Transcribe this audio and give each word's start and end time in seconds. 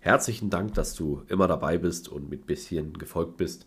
Herzlichen 0.00 0.48
Dank, 0.48 0.74
dass 0.74 0.94
du 0.94 1.22
immer 1.28 1.46
dabei 1.46 1.76
bist 1.76 2.08
und 2.08 2.30
mit 2.30 2.46
bisschen 2.46 2.94
gefolgt 2.98 3.36
bist. 3.36 3.66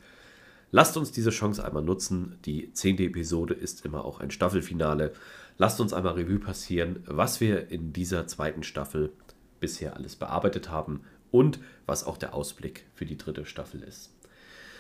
Lasst 0.72 0.98
uns 0.98 1.12
diese 1.12 1.30
Chance 1.30 1.64
einmal 1.64 1.84
nutzen. 1.84 2.40
Die 2.46 2.74
zehnte 2.74 3.04
Episode 3.04 3.54
ist 3.54 3.86
immer 3.86 4.04
auch 4.04 4.20
ein 4.20 4.32
Staffelfinale. 4.32 5.14
Lasst 5.60 5.80
uns 5.80 5.94
einmal 5.94 6.14
Revue 6.14 6.40
passieren, 6.40 7.04
was 7.06 7.40
wir 7.40 7.70
in 7.70 7.94
dieser 7.94 8.26
zweiten 8.26 8.64
Staffel 8.64 9.14
bisher 9.60 9.96
alles 9.96 10.16
bearbeitet 10.16 10.72
haben 10.72 11.02
und 11.30 11.60
was 11.86 12.04
auch 12.04 12.18
der 12.18 12.34
Ausblick 12.34 12.86
für 12.96 13.06
die 13.06 13.18
dritte 13.18 13.46
Staffel 13.46 13.84
ist. 13.84 14.12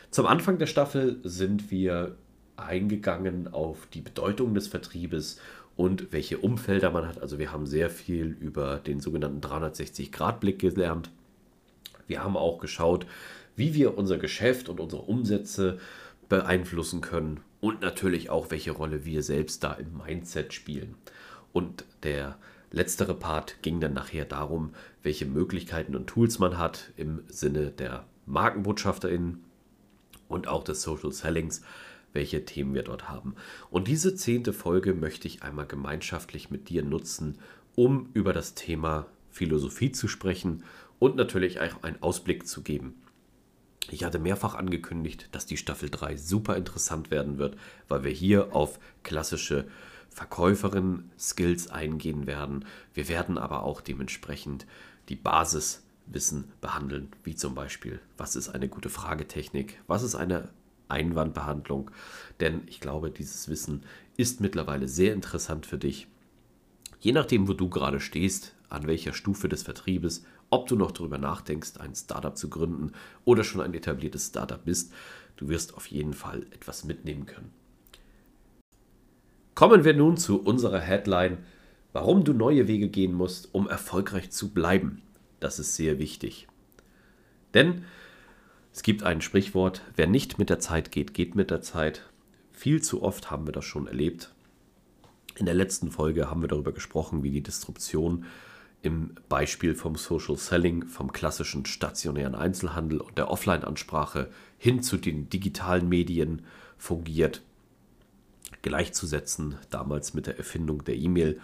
Zum 0.09 0.25
Anfang 0.25 0.57
der 0.57 0.65
Staffel 0.65 1.19
sind 1.23 1.69
wir 1.69 2.17
eingegangen 2.55 3.53
auf 3.53 3.85
die 3.93 4.01
Bedeutung 4.01 4.55
des 4.55 4.67
Vertriebes 4.67 5.39
und 5.75 6.11
welche 6.11 6.39
Umfelder 6.39 6.89
man 6.89 7.07
hat. 7.07 7.21
Also 7.21 7.37
wir 7.37 7.51
haben 7.51 7.67
sehr 7.67 7.91
viel 7.91 8.35
über 8.39 8.77
den 8.77 8.99
sogenannten 8.99 9.41
360-Grad-Blick 9.41 10.57
gelernt. 10.57 11.11
Wir 12.07 12.23
haben 12.23 12.37
auch 12.37 12.59
geschaut, 12.59 13.05
wie 13.55 13.73
wir 13.73 13.97
unser 13.97 14.17
Geschäft 14.17 14.69
und 14.69 14.79
unsere 14.79 15.03
Umsätze 15.03 15.79
beeinflussen 16.29 17.01
können 17.01 17.41
und 17.59 17.81
natürlich 17.81 18.29
auch, 18.29 18.51
welche 18.51 18.71
Rolle 18.71 19.05
wir 19.05 19.23
selbst 19.23 19.63
da 19.63 19.73
im 19.73 19.97
Mindset 19.97 20.53
spielen. 20.53 20.95
Und 21.51 21.85
der 22.03 22.37
letztere 22.71 23.13
Part 23.13 23.61
ging 23.61 23.79
dann 23.79 23.93
nachher 23.93 24.25
darum, 24.25 24.73
welche 25.03 25.25
Möglichkeiten 25.25 25.95
und 25.95 26.07
Tools 26.07 26.39
man 26.39 26.57
hat 26.57 26.91
im 26.97 27.21
Sinne 27.27 27.71
der 27.71 28.05
MarkenbotschafterInnen 28.25 29.43
und 30.27 30.47
auch 30.47 30.63
des 30.63 30.81
Social 30.81 31.11
Sellings, 31.11 31.61
welche 32.13 32.45
Themen 32.45 32.73
wir 32.73 32.83
dort 32.83 33.09
haben. 33.09 33.35
Und 33.69 33.87
diese 33.87 34.15
zehnte 34.15 34.53
Folge 34.53 34.93
möchte 34.93 35.27
ich 35.27 35.43
einmal 35.43 35.67
gemeinschaftlich 35.67 36.49
mit 36.49 36.69
dir 36.69 36.83
nutzen, 36.83 37.37
um 37.75 38.09
über 38.13 38.33
das 38.33 38.55
Thema 38.55 39.07
Philosophie 39.29 39.91
zu 39.91 40.07
sprechen 40.07 40.63
und 41.03 41.17
natürlich 41.17 41.59
auch 41.59 41.83
einen 41.83 42.01
Ausblick 42.01 42.47
zu 42.47 42.61
geben. 42.61 42.95
Ich 43.91 44.05
hatte 44.05 44.19
mehrfach 44.19 44.55
angekündigt, 44.55 45.27
dass 45.33 45.45
die 45.45 45.57
Staffel 45.57 45.89
3 45.89 46.15
super 46.15 46.55
interessant 46.55 47.11
werden 47.11 47.37
wird, 47.37 47.57
weil 47.89 48.05
wir 48.05 48.11
hier 48.11 48.55
auf 48.55 48.79
klassische 49.03 49.67
Verkäuferin-Skills 50.11 51.69
eingehen 51.69 52.25
werden. 52.25 52.63
Wir 52.93 53.09
werden 53.09 53.37
aber 53.37 53.63
auch 53.63 53.81
dementsprechend 53.81 54.65
die 55.09 55.17
Basiswissen 55.17 56.45
behandeln, 56.61 57.09
wie 57.25 57.35
zum 57.35 57.53
Beispiel, 57.53 57.99
was 58.15 58.37
ist 58.37 58.47
eine 58.47 58.69
gute 58.69 58.89
Fragetechnik, 58.89 59.81
was 59.87 60.03
ist 60.03 60.15
eine 60.15 60.51
Einwandbehandlung. 60.87 61.91
Denn 62.39 62.61
ich 62.67 62.79
glaube, 62.79 63.11
dieses 63.11 63.49
Wissen 63.49 63.83
ist 64.15 64.39
mittlerweile 64.39 64.87
sehr 64.87 65.13
interessant 65.13 65.65
für 65.65 65.77
dich. 65.77 66.07
Je 67.03 67.11
nachdem, 67.11 67.49
wo 67.49 67.53
du 67.53 67.67
gerade 67.67 67.99
stehst, 67.99 68.55
an 68.69 68.87
welcher 68.87 69.11
Stufe 69.11 69.49
des 69.49 69.63
Vertriebes, 69.63 70.23
ob 70.49 70.69
du 70.69 70.77
noch 70.77 70.91
darüber 70.91 71.17
nachdenkst, 71.17 71.73
ein 71.81 71.93
Startup 71.95 72.37
zu 72.37 72.49
gründen 72.49 72.93
oder 73.25 73.43
schon 73.43 73.59
ein 73.59 73.73
etabliertes 73.73 74.27
Startup 74.27 74.63
bist, 74.63 74.93
du 75.35 75.49
wirst 75.49 75.73
auf 75.73 75.87
jeden 75.87 76.13
Fall 76.13 76.45
etwas 76.51 76.85
mitnehmen 76.85 77.25
können. 77.25 77.51
Kommen 79.53 79.83
wir 79.83 79.93
nun 79.93 80.15
zu 80.15 80.39
unserer 80.39 80.79
Headline, 80.79 81.39
warum 81.91 82.23
du 82.23 82.31
neue 82.31 82.69
Wege 82.69 82.87
gehen 82.87 83.13
musst, 83.13 83.53
um 83.53 83.67
erfolgreich 83.67 84.31
zu 84.31 84.53
bleiben. 84.53 85.01
Das 85.41 85.59
ist 85.59 85.75
sehr 85.75 85.99
wichtig. 85.99 86.47
Denn 87.53 87.83
es 88.71 88.81
gibt 88.81 89.03
ein 89.03 89.19
Sprichwort, 89.19 89.81
wer 89.97 90.07
nicht 90.07 90.39
mit 90.39 90.49
der 90.49 90.59
Zeit 90.59 90.89
geht, 90.89 91.13
geht 91.13 91.35
mit 91.35 91.51
der 91.51 91.61
Zeit. 91.61 92.09
Viel 92.53 92.81
zu 92.81 93.03
oft 93.03 93.29
haben 93.29 93.45
wir 93.45 93.51
das 93.51 93.65
schon 93.65 93.87
erlebt. 93.87 94.32
In 95.35 95.45
der 95.45 95.55
letzten 95.55 95.89
Folge 95.89 96.29
haben 96.29 96.41
wir 96.41 96.47
darüber 96.47 96.71
gesprochen, 96.71 97.23
wie 97.23 97.31
die 97.31 97.41
Disruption 97.41 98.25
im 98.83 99.15
Beispiel 99.29 99.75
vom 99.75 99.95
Social 99.95 100.37
Selling, 100.37 100.85
vom 100.85 101.11
klassischen 101.11 101.65
stationären 101.65 102.35
Einzelhandel 102.35 102.99
und 102.99 103.17
der 103.17 103.31
Offline-Ansprache 103.31 104.29
hin 104.57 104.83
zu 104.83 104.97
den 104.97 105.29
digitalen 105.29 105.87
Medien 105.87 106.43
fungiert, 106.77 107.41
gleichzusetzen, 108.61 109.55
damals 109.69 110.13
mit 110.13 110.27
der 110.27 110.37
Erfindung 110.37 110.83
der 110.83 110.97
E-Mail, 110.97 111.39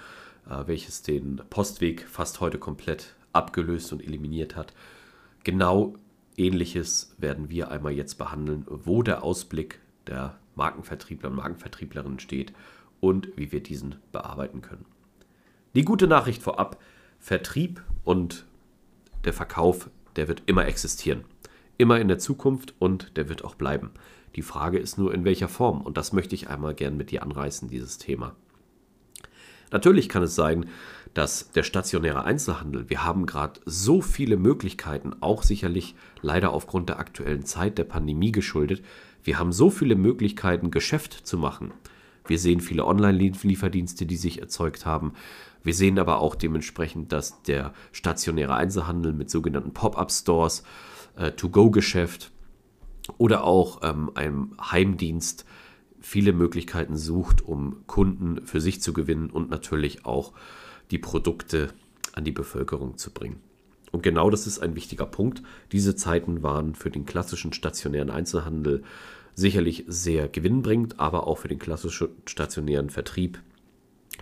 äh, 0.50 0.68
welches 0.68 1.02
den 1.02 1.42
Postweg 1.50 2.08
fast 2.08 2.42
heute 2.42 2.60
komplett 2.60 3.16
abgelöst 3.32 3.94
und 3.94 4.04
eliminiert 4.04 4.56
hat. 4.56 4.74
Genau 5.44 5.96
Ähnliches 6.36 7.16
werden 7.18 7.50
wir 7.50 7.72
einmal 7.72 7.94
jetzt 7.94 8.18
behandeln, 8.18 8.66
wo 8.68 9.02
der 9.02 9.24
Ausblick 9.24 9.80
der 10.08 10.38
Markenvertriebler 10.56 11.30
und 11.30 11.36
Markenvertrieblerinnen 11.36 12.20
steht 12.20 12.54
und 13.00 13.30
wie 13.36 13.52
wir 13.52 13.62
diesen 13.62 13.96
bearbeiten 14.12 14.62
können. 14.62 14.86
Die 15.76 15.84
gute 15.84 16.08
Nachricht 16.08 16.42
vorab, 16.42 16.82
Vertrieb 17.20 17.84
und 18.04 18.46
der 19.24 19.34
Verkauf, 19.34 19.90
der 20.16 20.28
wird 20.28 20.44
immer 20.46 20.66
existieren. 20.66 21.26
Immer 21.78 22.00
in 22.00 22.08
der 22.08 22.20
Zukunft 22.20 22.74
und 22.80 23.16
der 23.18 23.30
wird 23.30 23.44
auch 23.44 23.56
bleiben. 23.56 23.92
Die 24.36 24.42
Frage 24.42 24.80
ist 24.80 24.98
nur, 24.98 25.14
in 25.14 25.26
welcher 25.26 25.48
Form. 25.48 25.82
Und 25.82 25.98
das 25.98 26.14
möchte 26.14 26.36
ich 26.36 26.50
einmal 26.50 26.74
gern 26.74 26.98
mit 26.98 27.12
dir 27.12 27.24
anreißen, 27.24 27.70
dieses 27.70 27.98
Thema. 27.98 28.36
Natürlich 29.72 30.10
kann 30.10 30.24
es 30.24 30.36
sein, 30.36 30.66
dass 31.14 31.52
der 31.52 31.64
stationäre 31.64 32.24
Einzelhandel, 32.24 32.90
wir 32.90 33.04
haben 33.04 33.26
gerade 33.26 33.60
so 33.66 34.02
viele 34.02 34.38
Möglichkeiten, 34.38 35.16
auch 35.22 35.44
sicherlich 35.44 35.96
leider 36.22 36.52
aufgrund 36.52 36.90
der 36.90 37.00
aktuellen 37.00 37.46
Zeit 37.46 37.78
der 37.78 37.84
Pandemie 37.84 38.32
geschuldet, 38.32 38.84
wir 39.24 39.38
haben 39.38 39.52
so 39.52 39.70
viele 39.70 39.96
Möglichkeiten, 39.96 40.72
Geschäft 40.72 41.14
zu 41.14 41.38
machen. 41.38 41.74
Wir 42.30 42.40
sehen 42.40 42.62
viele 42.62 42.86
Online-Lieferdienste, 42.86 44.06
die 44.06 44.16
sich 44.16 44.40
erzeugt 44.40 44.86
haben. 44.86 45.14
Wir 45.64 45.74
sehen 45.74 45.98
aber 45.98 46.20
auch 46.20 46.36
dementsprechend, 46.36 47.12
dass 47.12 47.42
der 47.42 47.74
stationäre 47.92 48.54
Einzelhandel 48.54 49.14
mit 49.14 49.30
sogenannten 49.30 49.74
Pop-up-Stores, 49.74 50.64
äh, 51.18 51.32
To-Go-Geschäft 51.32 52.32
oder 53.18 53.44
auch 53.44 53.82
ähm, 53.84 54.12
einem 54.14 54.56
Heimdienst 54.62 55.46
viele 56.00 56.32
Möglichkeiten 56.32 56.98
sucht, 56.98 57.42
um 57.42 57.86
Kunden 57.88 58.46
für 58.46 58.62
sich 58.62 58.82
zu 58.82 58.94
gewinnen 58.94 59.32
und 59.32 59.50
natürlich 59.50 60.06
auch 60.06 60.34
die 60.92 61.00
Produkte 61.00 61.74
an 62.14 62.24
die 62.24 62.32
Bevölkerung 62.32 62.98
zu 62.98 63.12
bringen. 63.12 63.42
Und 63.92 64.04
genau 64.04 64.30
das 64.30 64.46
ist 64.46 64.60
ein 64.60 64.76
wichtiger 64.76 65.08
Punkt. 65.08 65.42
Diese 65.72 65.96
Zeiten 65.96 66.44
waren 66.44 66.76
für 66.76 66.92
den 66.92 67.06
klassischen 67.06 67.54
stationären 67.54 68.12
Einzelhandel 68.12 68.84
sicherlich 69.40 69.86
sehr 69.88 70.28
gewinnbringend, 70.28 71.00
aber 71.00 71.28
auch 71.28 71.38
für 71.40 71.48
den 71.48 71.60
klassischen 71.60 72.10
stationären 72.26 72.90
Vertrieb 72.90 73.42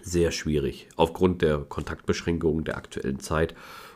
sehr 0.02 0.32
schwierig. 0.32 0.88
Aufgrund 0.96 1.42
der 1.42 1.60
Kontaktbeschränkungen 1.60 2.64
der 2.64 2.78
aktuellen 2.78 3.20
Zeit 3.20 3.56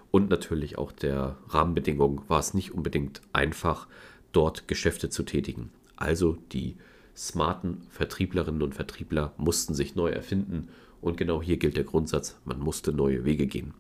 und 0.10 0.30
natürlich 0.30 0.78
auch 0.78 0.92
der 0.92 1.38
Rahmenbedingungen 1.48 2.22
war 2.28 2.40
es 2.40 2.54
nicht 2.54 2.74
unbedingt 2.74 3.22
einfach, 3.34 3.88
dort 4.32 4.68
Geschäfte 4.68 5.10
zu 5.10 5.24
tätigen. 5.24 5.70
Also 5.96 6.38
die 6.52 6.76
smarten 7.16 7.84
Vertrieblerinnen 7.90 8.62
und 8.62 8.76
Vertriebler 8.76 9.34
mussten 9.38 9.74
sich 9.74 9.96
neu 9.96 10.10
erfinden 10.10 10.70
und 11.02 11.18
genau 11.18 11.42
hier 11.42 11.58
gilt 11.58 11.78
der 11.78 11.84
Grundsatz, 11.84 12.40
man 12.46 12.60
musste 12.60 12.94
neue 12.94 13.26
Wege 13.26 13.48
gehen. 13.48 13.74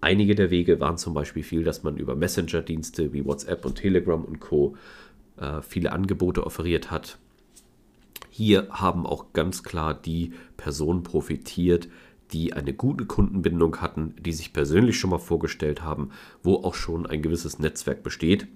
Einige 0.00 0.34
der 0.34 0.50
Wege 0.50 0.80
waren 0.80 0.98
zum 0.98 1.14
Beispiel 1.14 1.42
viel, 1.42 1.64
dass 1.64 1.82
man 1.82 1.96
über 1.96 2.14
Messenger-Dienste 2.14 3.14
wie 3.14 3.24
WhatsApp 3.24 3.64
und 3.64 3.76
Telegram 3.76 4.22
und 4.22 4.38
Co. 4.38 4.76
Äh, 5.36 5.62
viele 5.62 5.92
Angebote 5.92 6.46
offeriert 6.46 6.90
hat. 6.90 7.18
Hier 8.30 8.68
haben 8.70 9.06
auch 9.06 9.32
ganz 9.32 9.62
klar 9.62 9.94
die 9.94 10.32
Personen 10.56 11.02
profitiert, 11.02 11.88
die 12.32 12.52
eine 12.52 12.72
gute 12.72 13.04
Kundenbindung 13.06 13.80
hatten, 13.80 14.14
die 14.18 14.32
sich 14.32 14.52
persönlich 14.52 14.98
schon 14.98 15.10
mal 15.10 15.18
vorgestellt 15.18 15.82
haben, 15.82 16.10
wo 16.42 16.56
auch 16.56 16.74
schon 16.74 17.06
ein 17.06 17.22
gewisses 17.22 17.58
Netzwerk 17.58 18.02
besteht 18.02 18.48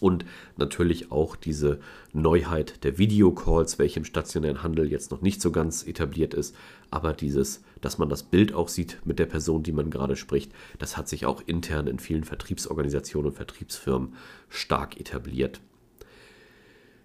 und 0.00 0.24
natürlich 0.56 1.10
auch 1.10 1.36
diese 1.36 1.80
Neuheit 2.12 2.84
der 2.84 2.98
Videocalls, 2.98 3.78
welche 3.78 4.00
im 4.00 4.04
stationären 4.04 4.62
Handel 4.62 4.90
jetzt 4.90 5.10
noch 5.10 5.22
nicht 5.22 5.40
so 5.40 5.50
ganz 5.50 5.86
etabliert 5.86 6.34
ist, 6.34 6.54
aber 6.90 7.12
dieses, 7.12 7.62
dass 7.80 7.98
man 7.98 8.08
das 8.08 8.22
Bild 8.22 8.52
auch 8.52 8.68
sieht 8.68 9.00
mit 9.04 9.18
der 9.18 9.26
Person, 9.26 9.62
die 9.62 9.72
man 9.72 9.90
gerade 9.90 10.16
spricht, 10.16 10.52
das 10.78 10.96
hat 10.96 11.08
sich 11.08 11.26
auch 11.26 11.42
intern 11.46 11.86
in 11.86 11.98
vielen 11.98 12.24
Vertriebsorganisationen 12.24 13.30
und 13.30 13.36
Vertriebsfirmen 13.36 14.14
stark 14.48 14.98
etabliert. 14.98 15.60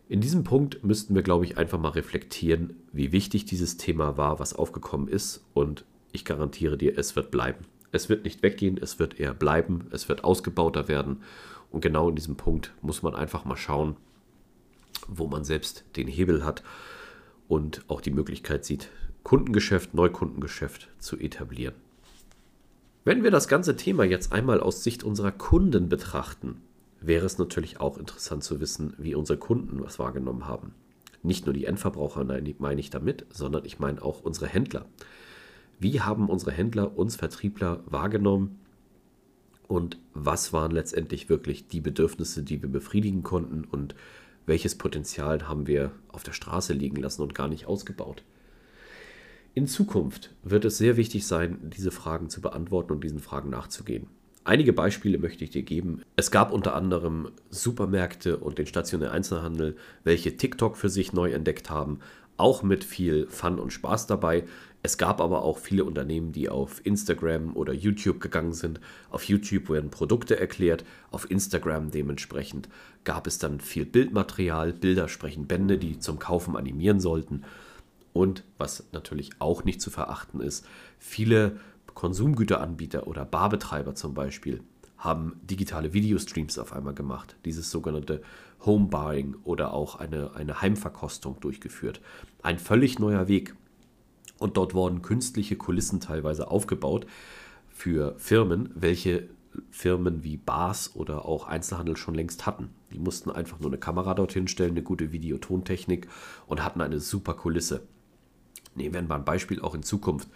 In 0.07 0.19
diesem 0.19 0.43
Punkt 0.43 0.83
müssten 0.83 1.15
wir, 1.15 1.21
glaube 1.21 1.45
ich, 1.45 1.57
einfach 1.57 1.79
mal 1.79 1.89
reflektieren, 1.89 2.75
wie 2.91 3.11
wichtig 3.11 3.45
dieses 3.45 3.77
Thema 3.77 4.17
war, 4.17 4.39
was 4.39 4.53
aufgekommen 4.53 5.07
ist 5.07 5.45
und 5.53 5.85
ich 6.11 6.25
garantiere 6.25 6.77
dir, 6.77 6.97
es 6.97 7.15
wird 7.15 7.31
bleiben. 7.31 7.65
Es 7.93 8.09
wird 8.09 8.23
nicht 8.23 8.43
weggehen, 8.43 8.77
es 8.77 8.99
wird 8.99 9.19
eher 9.19 9.33
bleiben, 9.33 9.87
es 9.91 10.09
wird 10.09 10.23
ausgebauter 10.23 10.87
werden 10.87 11.23
Und 11.71 11.81
genau 11.81 12.09
in 12.09 12.15
diesem 12.15 12.35
Punkt 12.35 12.73
muss 12.81 13.01
man 13.03 13.15
einfach 13.15 13.45
mal 13.45 13.55
schauen, 13.55 13.95
wo 15.07 15.27
man 15.27 15.43
selbst 15.43 15.85
den 15.95 16.07
Hebel 16.07 16.43
hat 16.43 16.63
und 17.51 17.83
auch 17.89 17.99
die 17.99 18.11
Möglichkeit 18.11 18.63
sieht, 18.63 18.87
Kundengeschäft, 19.23 19.93
Neukundengeschäft 19.93 20.87
zu 20.99 21.19
etablieren. 21.19 21.75
Wenn 23.03 23.25
wir 23.25 23.31
das 23.31 23.49
ganze 23.49 23.75
Thema 23.75 24.05
jetzt 24.05 24.31
einmal 24.31 24.61
aus 24.61 24.85
Sicht 24.85 25.03
unserer 25.03 25.33
Kunden 25.33 25.89
betrachten, 25.89 26.61
wäre 27.01 27.25
es 27.25 27.39
natürlich 27.39 27.81
auch 27.81 27.97
interessant 27.97 28.45
zu 28.45 28.61
wissen, 28.61 28.93
wie 28.97 29.15
unsere 29.15 29.37
Kunden 29.37 29.83
was 29.83 29.99
wahrgenommen 29.99 30.47
haben. 30.47 30.73
Nicht 31.23 31.45
nur 31.45 31.53
die 31.53 31.65
Endverbraucher 31.65 32.23
nein, 32.23 32.55
meine 32.59 32.79
ich 32.79 32.89
damit, 32.89 33.25
sondern 33.31 33.65
ich 33.65 33.79
meine 33.79 34.01
auch 34.01 34.21
unsere 34.21 34.47
Händler. 34.47 34.85
Wie 35.77 35.99
haben 35.99 36.29
unsere 36.29 36.53
Händler 36.53 36.97
uns 36.97 37.17
Vertriebler 37.17 37.83
wahrgenommen 37.85 38.59
und 39.67 39.99
was 40.13 40.53
waren 40.53 40.71
letztendlich 40.71 41.27
wirklich 41.27 41.67
die 41.67 41.81
Bedürfnisse, 41.81 42.43
die 42.43 42.61
wir 42.61 42.69
befriedigen 42.69 43.23
konnten 43.23 43.65
und 43.65 43.93
welches 44.45 44.77
Potenzial 44.77 45.47
haben 45.47 45.67
wir 45.67 45.91
auf 46.09 46.23
der 46.23 46.33
Straße 46.33 46.73
liegen 46.73 46.97
lassen 46.97 47.21
und 47.21 47.35
gar 47.35 47.47
nicht 47.47 47.65
ausgebaut. 47.65 48.23
In 49.53 49.67
Zukunft 49.67 50.33
wird 50.43 50.63
es 50.65 50.77
sehr 50.77 50.95
wichtig 50.95 51.27
sein, 51.27 51.57
diese 51.75 51.91
Fragen 51.91 52.29
zu 52.29 52.41
beantworten 52.41 52.93
und 52.93 53.03
diesen 53.03 53.19
Fragen 53.19 53.49
nachzugehen. 53.49 54.07
Einige 54.43 54.73
Beispiele 54.73 55.19
möchte 55.19 55.43
ich 55.43 55.51
dir 55.51 55.61
geben. 55.61 56.01
Es 56.15 56.31
gab 56.31 56.51
unter 56.51 56.73
anderem 56.73 57.29
Supermärkte 57.49 58.37
und 58.37 58.57
den 58.57 58.65
stationären 58.65 59.13
Einzelhandel, 59.13 59.75
welche 60.03 60.35
TikTok 60.35 60.77
für 60.77 60.89
sich 60.89 61.13
neu 61.13 61.31
entdeckt 61.31 61.69
haben, 61.69 61.99
auch 62.37 62.63
mit 62.63 62.83
viel 62.83 63.27
Fun 63.27 63.59
und 63.59 63.71
Spaß 63.71 64.07
dabei. 64.07 64.45
Es 64.83 64.97
gab 64.97 65.21
aber 65.21 65.43
auch 65.43 65.59
viele 65.59 65.85
Unternehmen, 65.85 66.31
die 66.31 66.49
auf 66.49 66.83
Instagram 66.85 67.55
oder 67.55 67.73
YouTube 67.73 68.19
gegangen 68.19 68.53
sind. 68.53 68.79
Auf 69.09 69.23
YouTube 69.25 69.69
werden 69.69 69.91
Produkte 69.91 70.39
erklärt, 70.39 70.83
auf 71.11 71.29
Instagram 71.29 71.91
dementsprechend 71.91 72.67
gab 73.03 73.27
es 73.27 73.37
dann 73.37 73.59
viel 73.59 73.85
Bildmaterial, 73.85 74.73
Bilder 74.73 75.07
sprechen 75.07 75.45
Bände, 75.45 75.77
die 75.77 75.99
zum 75.99 76.17
Kaufen 76.17 76.55
animieren 76.55 76.99
sollten. 76.99 77.43
Und 78.13 78.43
was 78.57 78.85
natürlich 78.91 79.31
auch 79.39 79.63
nicht 79.63 79.81
zu 79.81 79.89
verachten 79.89 80.41
ist, 80.41 80.65
viele 80.99 81.59
Konsumgüteranbieter 81.93 83.07
oder 83.07 83.25
Barbetreiber 83.25 83.95
zum 83.95 84.13
Beispiel 84.13 84.61
haben 84.97 85.39
digitale 85.43 85.93
Videostreams 85.93 86.59
auf 86.59 86.73
einmal 86.73 86.93
gemacht, 86.93 87.35
dieses 87.45 87.71
sogenannte 87.71 88.21
Homebuying 88.65 89.35
oder 89.43 89.73
auch 89.73 89.95
eine, 89.95 90.35
eine 90.35 90.61
Heimverkostung 90.61 91.39
durchgeführt. 91.39 92.01
Ein 92.43 92.59
völlig 92.59 92.99
neuer 92.99 93.27
Weg. 93.27 93.55
Und 94.41 94.57
dort 94.57 94.73
wurden 94.73 95.03
künstliche 95.03 95.55
Kulissen 95.55 95.99
teilweise 95.99 96.49
aufgebaut 96.49 97.05
für 97.69 98.15
Firmen, 98.17 98.71
welche 98.73 99.29
Firmen 99.69 100.23
wie 100.23 100.35
Bars 100.35 100.95
oder 100.95 101.25
auch 101.25 101.45
Einzelhandel 101.45 101.95
schon 101.95 102.15
längst 102.15 102.47
hatten. 102.47 102.71
Die 102.91 102.97
mussten 102.97 103.29
einfach 103.29 103.59
nur 103.59 103.69
eine 103.69 103.77
Kamera 103.77 104.15
dorthin 104.15 104.47
stellen, 104.47 104.71
eine 104.71 104.81
gute 104.81 105.11
Videotontechnik 105.11 106.07
und 106.47 106.63
hatten 106.63 106.81
eine 106.81 106.99
super 106.99 107.35
Kulisse. 107.35 107.83
Nehmen 108.73 108.95
wir 108.95 109.01
mal 109.03 109.17
ein 109.17 109.25
Beispiel 109.25 109.61
auch 109.61 109.75
in 109.75 109.83
Zukunft. 109.83 110.27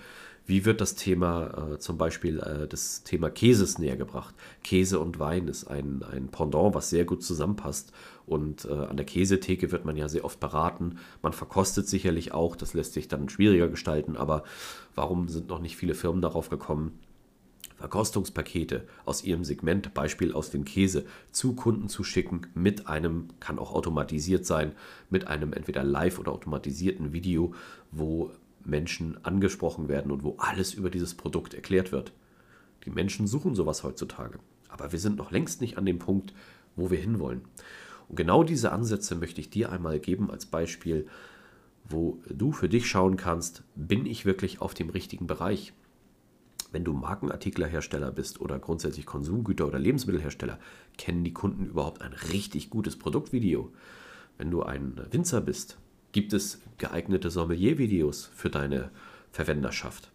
Wie 0.47 0.63
wird 0.63 0.79
das 0.79 0.93
Thema, 0.93 1.73
äh, 1.73 1.79
zum 1.79 1.97
Beispiel 1.97 2.39
äh, 2.39 2.67
das 2.67 3.03
Thema 3.03 3.29
Käses 3.31 3.79
näher 3.79 3.97
gebracht? 3.97 4.35
Käse 4.63 4.99
und 4.99 5.17
Wein 5.19 5.47
ist 5.47 5.65
ein, 5.65 6.03
ein 6.03 6.27
Pendant, 6.27 6.75
was 6.75 6.91
sehr 6.91 7.03
gut 7.03 7.23
zusammenpasst. 7.23 7.91
Und 8.27 8.65
äh, 8.65 8.73
an 8.73 8.97
der 8.97 9.05
Käsetheke 9.05 9.71
wird 9.71 9.85
man 9.85 9.97
ja 9.97 10.07
sehr 10.07 10.23
oft 10.23 10.39
beraten. 10.39 10.99
Man 11.23 11.33
verkostet 11.33 11.87
sicherlich 11.87 12.31
auch, 12.31 12.55
das 12.55 12.73
lässt 12.73 12.93
sich 12.93 13.07
dann 13.07 13.29
schwieriger 13.29 13.67
gestalten. 13.67 14.17
Aber 14.17 14.43
warum 14.93 15.29
sind 15.29 15.49
noch 15.49 15.59
nicht 15.59 15.77
viele 15.77 15.95
Firmen 15.95 16.21
darauf 16.21 16.49
gekommen, 16.49 16.99
Verkostungspakete 17.77 18.87
aus 19.03 19.23
ihrem 19.23 19.43
Segment, 19.43 19.93
Beispiel 19.93 20.33
aus 20.33 20.49
dem 20.49 20.63
Käse, 20.63 21.05
zu 21.31 21.53
Kunden 21.53 21.89
zu 21.89 22.03
schicken 22.03 22.47
mit 22.53 22.87
einem, 22.87 23.27
kann 23.39 23.59
auch 23.59 23.73
automatisiert 23.73 24.45
sein, 24.45 24.71
mit 25.09 25.27
einem 25.27 25.53
entweder 25.53 25.83
live 25.83 26.19
oder 26.19 26.31
automatisierten 26.31 27.13
Video, 27.13 27.53
wo 27.91 28.31
Menschen 28.65 29.23
angesprochen 29.23 29.87
werden 29.87 30.11
und 30.11 30.23
wo 30.23 30.35
alles 30.37 30.73
über 30.73 30.89
dieses 30.89 31.13
Produkt 31.15 31.53
erklärt 31.53 31.91
wird. 31.91 32.13
Die 32.85 32.89
Menschen 32.89 33.27
suchen 33.27 33.55
sowas 33.55 33.83
heutzutage. 33.83 34.39
Aber 34.69 34.91
wir 34.91 34.99
sind 34.99 35.17
noch 35.17 35.31
längst 35.31 35.61
nicht 35.61 35.77
an 35.77 35.85
dem 35.85 35.99
Punkt, 35.99 36.33
wo 36.75 36.91
wir 36.91 36.99
hinwollen. 36.99 37.41
Und 38.07 38.15
genau 38.15 38.43
diese 38.43 38.71
Ansätze 38.71 39.15
möchte 39.15 39.41
ich 39.41 39.49
dir 39.49 39.71
einmal 39.71 39.99
geben 39.99 40.29
als 40.29 40.45
Beispiel, 40.45 41.07
wo 41.87 42.19
du 42.29 42.51
für 42.51 42.69
dich 42.69 42.87
schauen 42.87 43.15
kannst, 43.15 43.63
bin 43.75 44.05
ich 44.05 44.25
wirklich 44.25 44.61
auf 44.61 44.73
dem 44.73 44.89
richtigen 44.89 45.27
Bereich? 45.27 45.73
Wenn 46.71 46.83
du 46.83 46.93
Markenartiklerhersteller 46.93 48.11
bist 48.11 48.41
oder 48.41 48.59
grundsätzlich 48.59 49.05
Konsumgüter- 49.05 49.67
oder 49.67 49.79
Lebensmittelhersteller, 49.79 50.59
kennen 50.97 51.23
die 51.23 51.33
Kunden 51.33 51.65
überhaupt 51.67 52.01
ein 52.01 52.13
richtig 52.13 52.69
gutes 52.69 52.97
Produktvideo? 52.97 53.71
Wenn 54.37 54.51
du 54.51 54.63
ein 54.63 54.99
Winzer 55.11 55.41
bist, 55.41 55.77
Gibt 56.15 56.31
es 56.31 56.61
geeignete 56.77 57.29
Sommelier-Videos 57.29 58.29
für 58.33 58.49
deine 58.49 58.89
Verwenderschaft? 59.31 60.13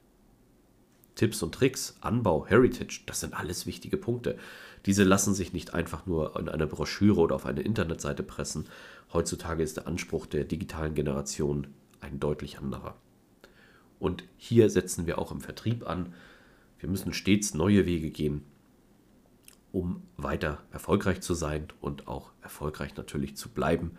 Tipps 1.15 1.43
und 1.43 1.55
Tricks, 1.55 1.99
Anbau, 2.01 2.47
Heritage, 2.47 3.03
das 3.05 3.21
sind 3.21 3.35
alles 3.35 3.67
wichtige 3.67 3.99
Punkte. 3.99 4.39
Diese 4.87 5.05
lassen 5.05 5.35
sich 5.35 5.53
nicht 5.53 5.75
einfach 5.75 6.07
nur 6.07 6.41
in 6.41 6.49
eine 6.49 6.67
Broschüre 6.67 7.21
oder 7.21 7.35
auf 7.35 7.45
eine 7.45 7.61
Internetseite 7.61 8.23
pressen. 8.23 8.65
Heutzutage 9.13 9.63
ist 9.63 9.77
der 9.77 9.87
Anspruch 9.87 10.25
der 10.25 10.45
digitalen 10.45 10.95
Generation 10.95 11.67
ein 12.01 12.19
deutlich 12.19 12.57
anderer. 12.57 12.97
Und 13.99 14.25
hier 14.39 14.71
setzen 14.71 15.07
wir 15.07 15.19
auch 15.19 15.31
im 15.33 15.43
Vertrieb 15.43 15.87
an. 15.87 16.15
Wir 16.79 16.89
müssen 16.89 17.13
stets 17.13 17.53
neue 17.53 17.85
Wege 17.85 18.09
gehen, 18.09 18.41
um 19.71 20.03
weiter 20.17 20.63
erfolgreich 20.73 21.21
zu 21.21 21.35
sein 21.35 21.69
und 21.83 22.09
auch 22.09 22.31
erfolgreich 22.41 22.97
natürlich 22.97 23.37
zu 23.37 23.51
bleiben. 23.51 23.99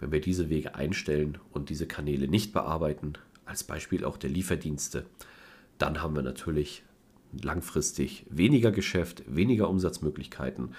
Wenn 0.00 0.12
wir 0.12 0.20
diese 0.20 0.48
Wege 0.48 0.74
einstellen 0.74 1.38
und 1.52 1.68
diese 1.68 1.86
Kanäle 1.86 2.26
nicht 2.26 2.52
bearbeiten, 2.52 3.12
als 3.44 3.64
Beispiel 3.64 4.04
auch 4.04 4.16
der 4.16 4.30
Lieferdienste, 4.30 5.06
dann 5.78 6.02
haben 6.02 6.14
wir 6.14 6.22
natürlich 6.22 6.82
langfristig 7.32 8.26
weniger 8.28 8.72
Geschäft, 8.72 9.22
weniger 9.26 9.68
Umsatzmöglichkeiten 9.68 10.74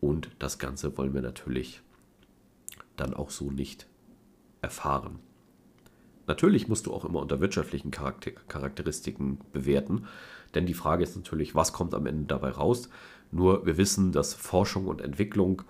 und 0.00 0.30
das 0.38 0.58
Ganze 0.58 0.96
wollen 0.98 1.14
wir 1.14 1.22
natürlich 1.22 1.82
dann 2.96 3.14
auch 3.14 3.30
so 3.30 3.50
nicht 3.50 3.86
erfahren. 4.60 5.18
Natürlich 6.26 6.68
musst 6.68 6.86
du 6.86 6.94
auch 6.94 7.04
immer 7.04 7.20
unter 7.20 7.40
wirtschaftlichen 7.40 7.90
Charakteristiken 7.90 9.38
bewerten, 9.52 10.06
denn 10.54 10.66
die 10.66 10.74
Frage 10.74 11.02
ist 11.02 11.16
natürlich, 11.16 11.54
was 11.54 11.72
kommt 11.72 11.94
am 11.94 12.06
Ende 12.06 12.24
dabei 12.24 12.50
raus? 12.50 12.88
Nur 13.30 13.66
wir 13.66 13.76
wissen, 13.76 14.12
dass 14.12 14.32
Forschung 14.32 14.86
und 14.86 15.00
Entwicklung 15.00 15.62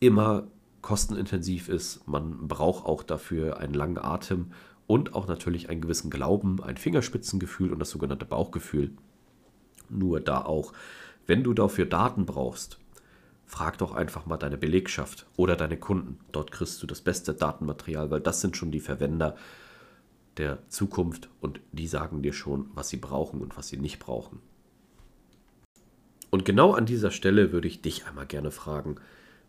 immer 0.00 0.48
kostenintensiv 0.82 1.68
ist. 1.68 2.06
Man 2.06 2.48
braucht 2.48 2.86
auch 2.86 3.02
dafür 3.02 3.58
einen 3.58 3.74
langen 3.74 3.98
Atem 3.98 4.52
und 4.86 5.14
auch 5.14 5.28
natürlich 5.28 5.68
einen 5.68 5.80
gewissen 5.80 6.10
Glauben, 6.10 6.62
ein 6.62 6.76
Fingerspitzengefühl 6.76 7.72
und 7.72 7.78
das 7.78 7.90
sogenannte 7.90 8.24
Bauchgefühl. 8.24 8.92
Nur 9.88 10.20
da 10.20 10.44
auch, 10.44 10.72
wenn 11.26 11.44
du 11.44 11.52
dafür 11.54 11.86
Daten 11.86 12.26
brauchst, 12.26 12.78
frag 13.46 13.78
doch 13.78 13.94
einfach 13.94 14.26
mal 14.26 14.36
deine 14.36 14.56
Belegschaft 14.56 15.26
oder 15.36 15.56
deine 15.56 15.76
Kunden. 15.76 16.18
Dort 16.32 16.52
kriegst 16.52 16.82
du 16.82 16.86
das 16.86 17.00
beste 17.00 17.34
Datenmaterial, 17.34 18.10
weil 18.10 18.20
das 18.20 18.40
sind 18.40 18.56
schon 18.56 18.70
die 18.70 18.80
Verwender 18.80 19.36
der 20.36 20.68
Zukunft 20.68 21.28
und 21.40 21.60
die 21.72 21.86
sagen 21.86 22.22
dir 22.22 22.32
schon, 22.32 22.70
was 22.74 22.88
sie 22.88 22.96
brauchen 22.96 23.40
und 23.42 23.56
was 23.56 23.68
sie 23.68 23.76
nicht 23.76 23.98
brauchen. 23.98 24.40
Und 26.30 26.44
genau 26.44 26.72
an 26.72 26.86
dieser 26.86 27.10
Stelle 27.10 27.52
würde 27.52 27.66
ich 27.66 27.82
dich 27.82 28.06
einmal 28.06 28.26
gerne 28.26 28.52
fragen, 28.52 28.96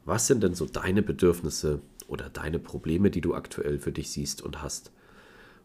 was 0.05 0.27
sind 0.27 0.43
denn 0.43 0.55
so 0.55 0.65
deine 0.65 1.01
Bedürfnisse 1.01 1.81
oder 2.07 2.29
deine 2.29 2.59
Probleme, 2.59 3.11
die 3.11 3.21
du 3.21 3.33
aktuell 3.33 3.79
für 3.79 3.91
dich 3.91 4.11
siehst 4.11 4.41
und 4.41 4.61
hast? 4.61 4.91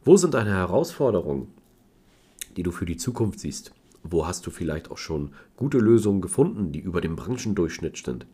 Wo 0.05 0.17
sind 0.17 0.35
deine 0.35 0.51
Herausforderungen, 0.51 1.49
die 2.57 2.63
du 2.63 2.71
für 2.71 2.87
die 2.87 2.97
Zukunft 2.97 3.41
siehst? 3.41 3.73
Wo 4.03 4.27
hast 4.27 4.47
du 4.47 4.51
vielleicht 4.51 4.91
auch 4.91 4.99
schon 4.99 5.33
gute 5.57 5.79
Lösungen 5.79 6.21
gefunden, 6.21 6.71
die 6.71 6.81
über 6.81 7.01
dem 7.01 7.17
Branchendurchschnitt 7.17 7.97
sind? 7.97 8.27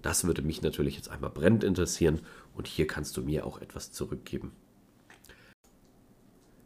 Das 0.00 0.24
würde 0.24 0.42
mich 0.42 0.62
natürlich 0.62 0.96
jetzt 0.96 1.10
einmal 1.10 1.30
brennend 1.30 1.64
interessieren 1.64 2.20
und 2.54 2.66
hier 2.66 2.86
kannst 2.86 3.16
du 3.16 3.22
mir 3.22 3.46
auch 3.46 3.60
etwas 3.60 3.92
zurückgeben. 3.92 4.52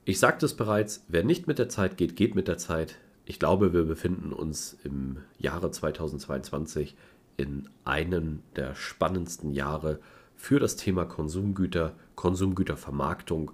Ich 0.04 0.18
sagte 0.18 0.46
es 0.46 0.54
bereits, 0.54 1.04
wer 1.08 1.24
nicht 1.24 1.46
mit 1.46 1.58
der 1.58 1.68
Zeit 1.68 1.96
geht, 1.96 2.16
geht 2.16 2.34
mit 2.34 2.48
der 2.48 2.58
Zeit. 2.58 2.96
Ich 3.24 3.38
glaube, 3.38 3.72
wir 3.72 3.84
befinden 3.84 4.32
uns 4.32 4.76
im 4.84 5.18
Jahre 5.38 5.70
2022 5.70 6.96
in 7.36 7.68
einem 7.84 8.42
der 8.56 8.74
spannendsten 8.74 9.52
Jahre 9.52 10.00
für 10.34 10.60
das 10.60 10.76
Thema 10.76 11.04
Konsumgüter, 11.04 11.94
Konsumgütervermarktung 12.14 13.52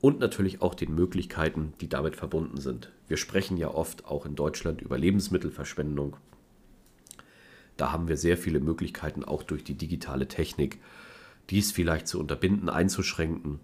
und 0.00 0.18
natürlich 0.18 0.62
auch 0.62 0.74
den 0.74 0.94
Möglichkeiten, 0.94 1.74
die 1.80 1.88
damit 1.88 2.16
verbunden 2.16 2.60
sind. 2.60 2.90
Wir 3.06 3.16
sprechen 3.16 3.56
ja 3.56 3.68
oft 3.68 4.06
auch 4.06 4.26
in 4.26 4.34
Deutschland 4.34 4.82
über 4.82 4.98
Lebensmittelverschwendung. 4.98 6.16
Da 7.76 7.92
haben 7.92 8.08
wir 8.08 8.16
sehr 8.16 8.36
viele 8.36 8.60
Möglichkeiten, 8.60 9.24
auch 9.24 9.42
durch 9.42 9.64
die 9.64 9.74
digitale 9.74 10.28
Technik, 10.28 10.80
dies 11.50 11.72
vielleicht 11.72 12.08
zu 12.08 12.18
unterbinden, 12.18 12.68
einzuschränken. 12.68 13.60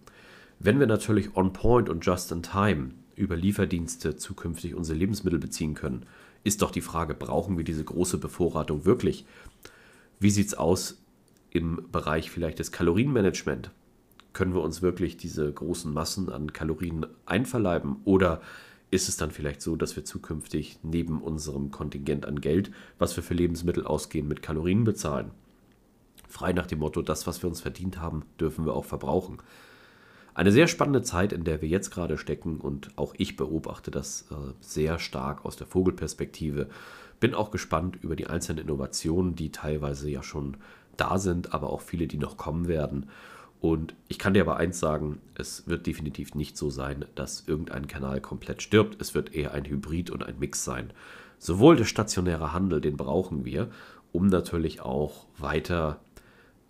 Wenn 0.59 0.81
wir 0.81 0.87
natürlich 0.87 1.37
on 1.37 1.53
point 1.53 1.88
und 1.88 2.05
just 2.05 2.33
in 2.33 2.43
time 2.43 2.91
über 3.19 3.37
Lieferdienste 3.37 4.17
zukünftig 4.17 4.75
unsere 4.75 4.99
Lebensmittel 4.99 5.39
beziehen 5.39 5.75
können, 5.75 6.07
ist 6.45 6.63
doch 6.63 6.71
die 6.71 6.81
Frage, 6.81 7.15
brauchen 7.15 7.57
wir 7.57 7.65
diese 7.65 7.85
große 7.85 8.19
Bevorratung 8.19 8.85
wirklich? 8.85 9.27
Wie 10.21 10.31
sieht 10.31 10.47
es 10.49 10.55
aus 10.55 11.03
im 11.51 11.83
Bereich 11.91 12.31
vielleicht 12.31 12.59
des 12.59 12.73
Kalorienmanagement? 12.73 13.71
Können 14.33 14.55
wir 14.55 14.63
uns 14.63 14.83
wirklich 14.83 15.17
diese 15.17 15.53
großen 15.53 15.93
Massen 15.93 16.31
an 16.31 16.53
Kalorien 16.53 17.07
einverleiben? 17.27 17.97
Oder 18.05 18.41
ist 18.91 19.09
es 19.09 19.17
dann 19.17 19.31
vielleicht 19.31 19.61
so, 19.61 19.77
dass 19.77 19.97
wir 19.97 20.05
zukünftig 20.05 20.79
neben 20.83 21.21
unserem 21.21 21.71
Kontingent 21.71 22.25
an 22.25 22.41
Geld, 22.41 22.71
was 22.99 23.17
wir 23.17 23.23
für 23.23 23.35
Lebensmittel 23.35 23.85
ausgehen, 23.85 24.29
mit 24.29 24.43
Kalorien 24.43 24.85
bezahlen? 24.85 25.31
Frei 26.29 26.53
nach 26.53 26.67
dem 26.67 26.81
Motto, 26.81 27.03
das, 27.03 27.27
was 27.27 27.43
wir 27.43 27.49
uns 27.49 27.61
verdient 27.61 28.01
haben, 28.01 28.23
dürfen 28.39 28.65
wir 28.65 28.75
auch 28.75 28.85
verbrauchen. 28.85 29.39
Eine 30.38 30.52
sehr 30.52 30.68
spannende 30.68 31.02
Zeit, 31.02 31.33
in 31.33 31.42
der 31.42 31.62
wir 31.62 31.68
jetzt 31.68 31.90
gerade 31.90 32.16
stecken 32.16 32.61
und 32.61 32.90
auch 32.95 33.12
ich 33.18 33.35
beobachte 33.35 33.90
das 33.90 34.26
äh, 34.30 34.35
sehr 34.61 35.00
stark 35.00 35.45
aus 35.45 35.57
der 35.57 35.66
Vogelperspektive. 35.66 36.68
Bin 37.18 37.35
auch 37.35 37.50
gespannt 37.50 37.99
über 38.02 38.14
die 38.14 38.28
einzelnen 38.28 38.62
Innovationen, 38.62 39.35
die 39.35 39.50
teilweise 39.50 40.09
ja 40.09 40.23
schon 40.23 40.57
da 40.97 41.18
sind, 41.18 41.52
aber 41.52 41.71
auch 41.71 41.80
viele, 41.80 42.07
die 42.07 42.18
noch 42.18 42.37
kommen 42.37 42.68
werden. 42.68 43.09
Und 43.61 43.97
ich 44.07 44.21
kann 44.21 44.33
dir 44.33 44.42
aber 44.42 44.59
eins 44.59 44.78
sagen, 44.78 45.18
es 45.35 45.66
wird 45.66 45.88
definitiv 45.88 46.37
nicht 46.37 46.57
so 46.57 46.71
sein, 46.71 47.07
dass 47.16 47.49
irgendein 47.49 47.88
Kanal 47.88 48.21
komplett 48.21 48.62
stirbt. 48.62 49.02
Es 49.02 49.16
wird 49.16 49.35
eher 49.35 49.54
ein 49.54 49.64
Hybrid 49.64 50.09
und 50.09 50.23
ein 50.23 50.38
Mix 50.38 50.62
sein. 50.62 50.92
Sowohl 51.40 51.75
der 51.75 51.85
stationäre 51.85 52.52
Handel, 52.52 52.80
den 52.80 52.97
brauchen 52.97 53.45
wir, 53.45 53.71
um 54.12 54.28
natürlich 54.28 54.83
auch 54.83 55.26
weiter 55.37 55.99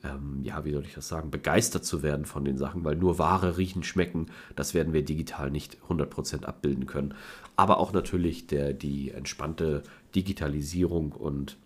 ähm, 0.04 0.40
ja, 0.42 0.64
wie 0.64 0.72
soll 0.72 0.84
ich 0.84 0.94
das 0.94 1.08
sagen, 1.08 1.30
begeistert 1.30 1.84
zu 1.84 2.02
werden 2.02 2.24
von 2.24 2.44
den 2.44 2.58
Sachen, 2.58 2.84
weil 2.84 2.96
nur 2.96 3.18
Ware 3.18 3.58
riechen, 3.58 3.82
schmecken, 3.82 4.26
das 4.54 4.74
werden 4.74 4.92
wir 4.92 5.04
digital 5.04 5.50
nicht 5.50 5.78
100% 5.88 6.44
abbilden 6.44 6.86
können. 6.86 7.14
Aber 7.56 7.78
auch 7.78 7.92
natürlich 7.92 8.46
der, 8.46 8.72
die 8.72 9.10
entspannte 9.10 9.82
Digitalisierung 10.14 11.12
und 11.12 11.56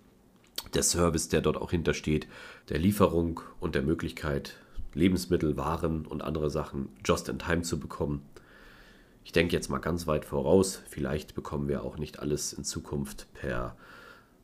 der 0.75 0.83
Service, 0.83 1.29
der 1.29 1.43
dort 1.43 1.57
auch 1.57 1.71
hintersteht, 1.71 2.27
der 2.69 2.79
Lieferung 2.79 3.41
und 3.61 3.75
der 3.75 3.83
Möglichkeit, 3.83 4.57
Lebensmittel, 4.95 5.57
Waren 5.57 6.07
und 6.07 6.23
andere 6.23 6.51
Sachen 6.51 6.89
just 7.05 7.29
in 7.29 7.39
time 7.39 7.63
zu 7.63 7.79
bekommen. 7.79 8.23
Ich 9.25 9.33
denke 9.33 9.55
jetzt 9.55 9.69
mal 9.69 9.79
ganz 9.79 10.07
weit 10.07 10.25
voraus, 10.25 10.83
vielleicht 10.89 11.35
bekommen 11.35 11.69
wir 11.69 11.85
auch 11.85 11.99
nicht 11.99 12.19
alles 12.19 12.53
in 12.53 12.65
Zukunft 12.65 13.33
per 13.35 13.77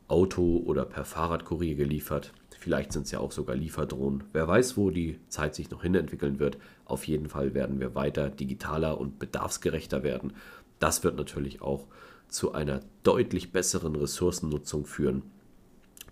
Auto 0.07 0.63
oder 0.65 0.85
per 0.85 1.05
Fahrradkurier 1.05 1.75
geliefert. 1.75 2.33
Vielleicht 2.59 2.91
sind 2.91 3.05
es 3.05 3.11
ja 3.11 3.19
auch 3.19 3.31
sogar 3.31 3.55
Lieferdrohnen. 3.55 4.25
Wer 4.33 4.45
weiß, 4.45 4.75
wo 4.75 4.89
die 4.91 5.17
Zeit 5.29 5.55
sich 5.55 5.71
noch 5.71 5.81
hinentwickeln 5.81 6.39
wird. 6.39 6.57
Auf 6.83 7.07
jeden 7.07 7.29
Fall 7.29 7.53
werden 7.53 7.79
wir 7.79 7.95
weiter 7.95 8.29
digitaler 8.29 8.99
und 8.99 9.17
bedarfsgerechter 9.17 10.03
werden. 10.03 10.33
Das 10.77 11.05
wird 11.05 11.15
natürlich 11.15 11.61
auch 11.61 11.87
zu 12.27 12.51
einer 12.51 12.81
deutlich 13.03 13.53
besseren 13.53 13.95
Ressourcennutzung 13.95 14.85
führen, 14.85 15.23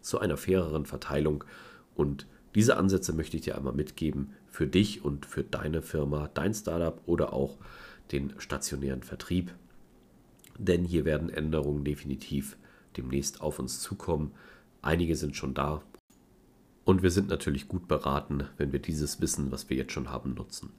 zu 0.01 0.20
einer 0.20 0.38
faireren 0.38 0.86
Verteilung. 0.86 1.44
Und 1.96 2.27
diese 2.56 2.77
Ansätze 2.77 3.12
möchte 3.12 3.36
ich 3.36 3.44
dir 3.44 3.58
einmal 3.58 3.74
mitgeben 3.74 4.34
für 4.48 4.68
dich 4.68 5.04
und 5.04 5.25
für 5.25 5.44
deine 5.44 5.82
Firma, 5.82 6.30
dein 6.34 6.54
Startup 6.54 7.01
oder 7.06 7.34
auch 7.34 7.58
den 8.13 8.34
stationären 8.38 9.04
Vertrieb. 9.04 9.54
Denn 10.58 10.86
hier 10.86 11.04
werden 11.04 11.30
Änderungen 11.30 11.84
definitiv 11.84 12.56
demnächst 12.96 13.42
auf 13.42 13.60
uns 13.60 13.82
zukommen. 13.82 14.32
Einige 14.82 15.18
sind 15.18 15.36
schon 15.36 15.54
da. 15.54 15.84
Und 16.88 17.03
wir 17.03 17.12
sind 17.12 17.27
natürlich 17.27 17.67
gut 17.67 17.89
beraten, 17.89 18.46
wenn 18.56 18.72
wir 18.72 18.79
dieses 18.79 19.20
Wissen, 19.20 19.51
was 19.51 19.70
wir 19.70 19.75
jetzt 19.75 19.91
schon 19.91 20.10
haben, 20.10 20.36
nutzen. 20.36 20.70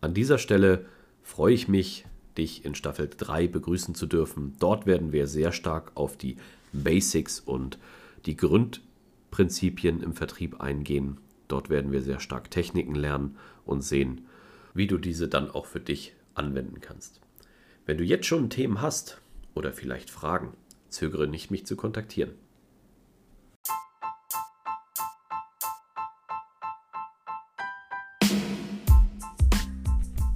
An 0.00 0.14
dieser 0.14 0.38
Stelle 0.38 0.86
freue 1.24 1.54
ich 1.54 1.66
mich, 1.66 2.06
dich 2.38 2.64
in 2.64 2.76
Staffel 2.76 3.10
3 3.10 3.48
begrüßen 3.48 3.96
zu 3.96 4.06
dürfen. 4.06 4.54
Dort 4.60 4.86
werden 4.86 5.10
wir 5.10 5.26
sehr 5.26 5.50
stark 5.50 5.90
auf 5.96 6.16
die 6.16 6.36
Basics 6.72 7.40
und 7.40 7.80
die 8.26 8.36
Grundprinzipien 8.36 10.04
im 10.04 10.12
Vertrieb 10.12 10.60
eingehen. 10.60 11.16
Dort 11.48 11.68
werden 11.68 11.90
wir 11.90 12.00
sehr 12.00 12.20
stark 12.20 12.48
Techniken 12.52 12.94
lernen 12.94 13.34
und 13.64 13.82
sehen, 13.82 14.20
wie 14.72 14.86
du 14.86 14.98
diese 14.98 15.26
dann 15.26 15.50
auch 15.50 15.66
für 15.66 15.80
dich 15.80 16.14
anwenden 16.34 16.80
kannst. 16.80 17.20
Wenn 17.86 17.98
du 17.98 18.04
jetzt 18.04 18.26
schon 18.26 18.50
Themen 18.50 18.82
hast 18.82 19.20
oder 19.56 19.72
vielleicht 19.72 20.10
Fragen, 20.10 20.52
Zögere 20.90 21.26
nicht, 21.26 21.50
mich 21.50 21.66
zu 21.66 21.74
kontaktieren. 21.74 22.30